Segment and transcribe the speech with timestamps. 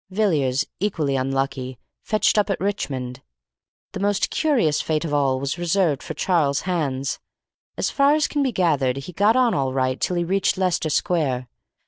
[0.09, 3.21] Villiers, equally unlucky, fetched up at Richmond.
[3.91, 7.19] The most curious fate of all was reserved for Charles Hands.
[7.77, 10.89] As far as can be gathered, he got on all right till he reached Leicester
[10.89, 11.47] Square.